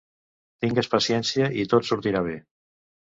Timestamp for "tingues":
0.65-0.89